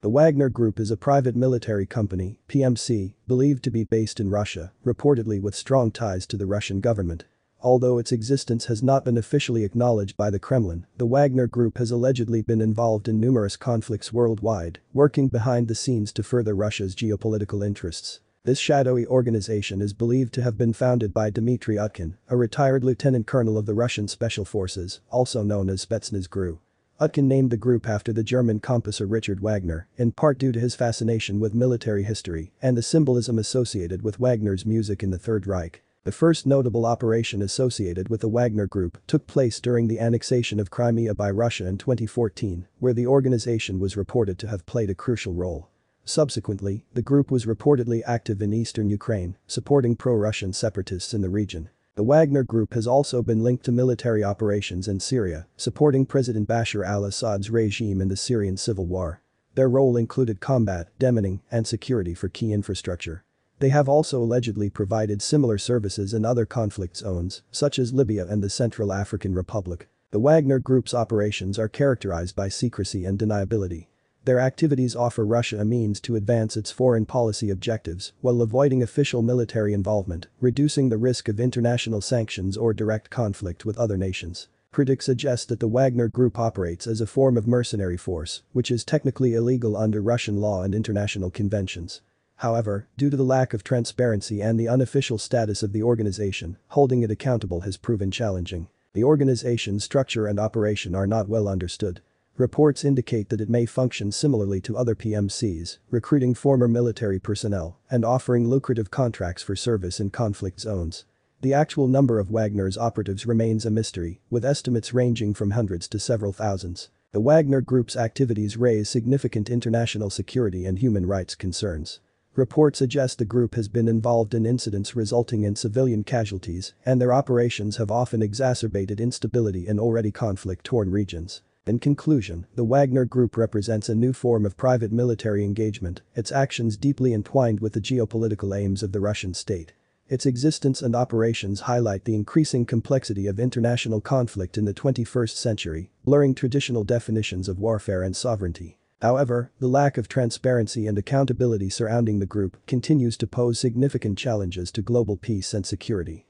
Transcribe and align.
The 0.00 0.08
Wagner 0.08 0.48
Group 0.48 0.78
is 0.78 0.92
a 0.92 0.96
private 0.96 1.34
military 1.34 1.84
company, 1.84 2.38
PMC, 2.48 3.14
believed 3.26 3.64
to 3.64 3.70
be 3.72 3.82
based 3.82 4.20
in 4.20 4.30
Russia, 4.30 4.70
reportedly 4.86 5.42
with 5.42 5.56
strong 5.56 5.90
ties 5.90 6.24
to 6.28 6.36
the 6.36 6.46
Russian 6.46 6.78
government. 6.78 7.24
Although 7.62 7.98
its 7.98 8.12
existence 8.12 8.66
has 8.66 8.80
not 8.80 9.04
been 9.04 9.18
officially 9.18 9.64
acknowledged 9.64 10.16
by 10.16 10.30
the 10.30 10.38
Kremlin, 10.38 10.86
the 10.98 11.06
Wagner 11.06 11.48
Group 11.48 11.78
has 11.78 11.90
allegedly 11.90 12.42
been 12.42 12.60
involved 12.60 13.08
in 13.08 13.18
numerous 13.18 13.56
conflicts 13.56 14.12
worldwide, 14.12 14.78
working 14.92 15.26
behind 15.26 15.66
the 15.66 15.74
scenes 15.74 16.12
to 16.12 16.22
further 16.22 16.54
Russia's 16.54 16.94
geopolitical 16.94 17.66
interests. 17.66 18.20
This 18.44 18.60
shadowy 18.60 19.04
organization 19.04 19.82
is 19.82 19.92
believed 19.94 20.32
to 20.34 20.42
have 20.42 20.56
been 20.56 20.74
founded 20.74 21.12
by 21.12 21.30
Dmitry 21.30 21.74
Utkin, 21.74 22.14
a 22.28 22.36
retired 22.36 22.84
lieutenant 22.84 23.26
colonel 23.26 23.58
of 23.58 23.66
the 23.66 23.74
Russian 23.74 24.06
Special 24.06 24.44
Forces, 24.44 25.00
also 25.10 25.42
known 25.42 25.68
as 25.68 25.84
Spetsnaz 25.84 26.30
GRU. 26.30 26.60
Utkin 27.00 27.28
named 27.28 27.50
the 27.50 27.56
group 27.56 27.88
after 27.88 28.12
the 28.12 28.24
German 28.24 28.58
composer 28.58 29.06
Richard 29.06 29.38
Wagner, 29.40 29.86
in 29.96 30.10
part 30.10 30.36
due 30.36 30.50
to 30.50 30.58
his 30.58 30.74
fascination 30.74 31.38
with 31.38 31.54
military 31.54 32.02
history 32.02 32.50
and 32.60 32.76
the 32.76 32.82
symbolism 32.82 33.38
associated 33.38 34.02
with 34.02 34.18
Wagner's 34.18 34.66
music 34.66 35.04
in 35.04 35.10
the 35.10 35.18
Third 35.18 35.46
Reich. 35.46 35.80
The 36.02 36.10
first 36.10 36.44
notable 36.44 36.84
operation 36.84 37.40
associated 37.40 38.08
with 38.08 38.22
the 38.22 38.28
Wagner 38.28 38.66
Group 38.66 38.98
took 39.06 39.28
place 39.28 39.60
during 39.60 39.86
the 39.86 40.00
annexation 40.00 40.58
of 40.58 40.72
Crimea 40.72 41.14
by 41.14 41.30
Russia 41.30 41.68
in 41.68 41.78
2014, 41.78 42.66
where 42.80 42.92
the 42.92 43.06
organization 43.06 43.78
was 43.78 43.96
reported 43.96 44.36
to 44.40 44.48
have 44.48 44.66
played 44.66 44.90
a 44.90 44.94
crucial 44.94 45.34
role. 45.34 45.68
Subsequently, 46.04 46.84
the 46.94 47.02
group 47.02 47.30
was 47.30 47.46
reportedly 47.46 48.02
active 48.06 48.42
in 48.42 48.52
eastern 48.52 48.90
Ukraine, 48.90 49.36
supporting 49.46 49.94
pro-Russian 49.94 50.52
separatists 50.52 51.14
in 51.14 51.20
the 51.20 51.30
region. 51.30 51.68
The 51.98 52.04
Wagner 52.04 52.44
Group 52.44 52.74
has 52.74 52.86
also 52.86 53.22
been 53.22 53.42
linked 53.42 53.64
to 53.64 53.72
military 53.72 54.22
operations 54.22 54.86
in 54.86 55.00
Syria, 55.00 55.48
supporting 55.56 56.06
President 56.06 56.48
Bashar 56.48 56.86
al-Assad's 56.86 57.50
regime 57.50 58.00
in 58.00 58.06
the 58.06 58.16
Syrian 58.16 58.56
civil 58.56 58.86
war. 58.86 59.20
Their 59.56 59.68
role 59.68 59.96
included 59.96 60.38
combat, 60.38 60.90
demining, 61.00 61.40
and 61.50 61.66
security 61.66 62.14
for 62.14 62.28
key 62.28 62.52
infrastructure. 62.52 63.24
They 63.58 63.70
have 63.70 63.88
also 63.88 64.22
allegedly 64.22 64.70
provided 64.70 65.20
similar 65.20 65.58
services 65.58 66.14
in 66.14 66.24
other 66.24 66.46
conflict 66.46 66.98
zones, 66.98 67.42
such 67.50 67.80
as 67.80 67.92
Libya 67.92 68.28
and 68.28 68.44
the 68.44 68.48
Central 68.48 68.92
African 68.92 69.34
Republic. 69.34 69.88
The 70.12 70.20
Wagner 70.20 70.60
Group's 70.60 70.94
operations 70.94 71.58
are 71.58 71.68
characterized 71.68 72.36
by 72.36 72.48
secrecy 72.48 73.04
and 73.06 73.18
deniability. 73.18 73.88
Their 74.28 74.40
activities 74.40 74.94
offer 74.94 75.24
Russia 75.24 75.58
a 75.58 75.64
means 75.64 76.00
to 76.00 76.14
advance 76.14 76.54
its 76.54 76.70
foreign 76.70 77.06
policy 77.06 77.48
objectives 77.48 78.12
while 78.20 78.42
avoiding 78.42 78.82
official 78.82 79.22
military 79.22 79.72
involvement, 79.72 80.26
reducing 80.38 80.90
the 80.90 80.98
risk 80.98 81.30
of 81.30 81.40
international 81.40 82.02
sanctions 82.02 82.54
or 82.54 82.74
direct 82.74 83.08
conflict 83.08 83.64
with 83.64 83.78
other 83.78 83.96
nations. 83.96 84.48
Critics 84.70 85.06
suggest 85.06 85.48
that 85.48 85.60
the 85.60 85.66
Wagner 85.66 86.08
Group 86.08 86.38
operates 86.38 86.86
as 86.86 87.00
a 87.00 87.06
form 87.06 87.38
of 87.38 87.46
mercenary 87.46 87.96
force, 87.96 88.42
which 88.52 88.70
is 88.70 88.84
technically 88.84 89.32
illegal 89.32 89.78
under 89.78 90.02
Russian 90.02 90.42
law 90.42 90.62
and 90.62 90.74
international 90.74 91.30
conventions. 91.30 92.02
However, 92.36 92.86
due 92.98 93.08
to 93.08 93.16
the 93.16 93.24
lack 93.24 93.54
of 93.54 93.64
transparency 93.64 94.42
and 94.42 94.60
the 94.60 94.68
unofficial 94.68 95.16
status 95.16 95.62
of 95.62 95.72
the 95.72 95.82
organization, 95.82 96.58
holding 96.66 97.02
it 97.02 97.10
accountable 97.10 97.62
has 97.62 97.78
proven 97.78 98.10
challenging. 98.10 98.68
The 98.92 99.04
organization's 99.04 99.84
structure 99.84 100.26
and 100.26 100.38
operation 100.38 100.94
are 100.94 101.06
not 101.06 101.30
well 101.30 101.48
understood. 101.48 102.02
Reports 102.38 102.84
indicate 102.84 103.30
that 103.30 103.40
it 103.40 103.50
may 103.50 103.66
function 103.66 104.12
similarly 104.12 104.60
to 104.60 104.76
other 104.76 104.94
PMCs, 104.94 105.78
recruiting 105.90 106.34
former 106.34 106.68
military 106.68 107.18
personnel 107.18 107.80
and 107.90 108.04
offering 108.04 108.46
lucrative 108.46 108.92
contracts 108.92 109.42
for 109.42 109.56
service 109.56 109.98
in 109.98 110.10
conflict 110.10 110.60
zones. 110.60 111.04
The 111.40 111.52
actual 111.52 111.88
number 111.88 112.20
of 112.20 112.30
Wagner's 112.30 112.78
operatives 112.78 113.26
remains 113.26 113.66
a 113.66 113.72
mystery, 113.72 114.20
with 114.30 114.44
estimates 114.44 114.94
ranging 114.94 115.34
from 115.34 115.50
hundreds 115.50 115.88
to 115.88 115.98
several 115.98 116.32
thousands. 116.32 116.90
The 117.10 117.18
Wagner 117.18 117.60
Group's 117.60 117.96
activities 117.96 118.56
raise 118.56 118.88
significant 118.88 119.50
international 119.50 120.08
security 120.08 120.64
and 120.64 120.78
human 120.78 121.06
rights 121.06 121.34
concerns. 121.34 121.98
Reports 122.36 122.78
suggest 122.78 123.18
the 123.18 123.24
group 123.24 123.56
has 123.56 123.66
been 123.66 123.88
involved 123.88 124.32
in 124.32 124.46
incidents 124.46 124.94
resulting 124.94 125.42
in 125.42 125.56
civilian 125.56 126.04
casualties 126.04 126.72
and 126.86 127.00
their 127.00 127.12
operations 127.12 127.78
have 127.78 127.90
often 127.90 128.22
exacerbated 128.22 129.00
instability 129.00 129.66
in 129.66 129.80
already 129.80 130.12
conflict-torn 130.12 130.92
regions. 130.92 131.42
In 131.68 131.78
conclusion, 131.78 132.46
the 132.54 132.64
Wagner 132.64 133.04
Group 133.04 133.36
represents 133.36 133.90
a 133.90 133.94
new 133.94 134.14
form 134.14 134.46
of 134.46 134.56
private 134.56 134.90
military 134.90 135.44
engagement, 135.44 136.00
its 136.14 136.32
actions 136.32 136.78
deeply 136.78 137.12
entwined 137.12 137.60
with 137.60 137.74
the 137.74 137.80
geopolitical 137.80 138.58
aims 138.58 138.82
of 138.82 138.92
the 138.92 139.00
Russian 139.00 139.34
state. 139.34 139.74
Its 140.08 140.24
existence 140.24 140.80
and 140.80 140.96
operations 140.96 141.60
highlight 141.60 142.06
the 142.06 142.14
increasing 142.14 142.64
complexity 142.64 143.26
of 143.26 143.38
international 143.38 144.00
conflict 144.00 144.56
in 144.56 144.64
the 144.64 144.72
21st 144.72 145.36
century, 145.36 145.90
blurring 146.06 146.34
traditional 146.34 146.84
definitions 146.84 147.50
of 147.50 147.58
warfare 147.58 148.02
and 148.02 148.16
sovereignty. 148.16 148.78
However, 149.02 149.52
the 149.60 149.68
lack 149.68 149.98
of 149.98 150.08
transparency 150.08 150.86
and 150.86 150.96
accountability 150.96 151.68
surrounding 151.68 152.18
the 152.18 152.24
group 152.24 152.56
continues 152.66 153.18
to 153.18 153.26
pose 153.26 153.60
significant 153.60 154.16
challenges 154.16 154.72
to 154.72 154.80
global 154.80 155.18
peace 155.18 155.52
and 155.52 155.66
security. 155.66 156.27